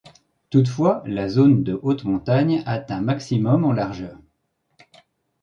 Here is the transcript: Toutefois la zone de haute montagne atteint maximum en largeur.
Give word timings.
Toutefois 0.49 1.03
la 1.05 1.29
zone 1.29 1.63
de 1.63 1.79
haute 1.83 2.05
montagne 2.05 2.63
atteint 2.65 3.01
maximum 3.01 3.63
en 3.65 3.71
largeur. 3.71 4.17